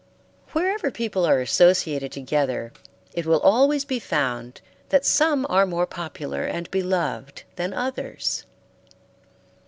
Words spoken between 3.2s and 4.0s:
will always be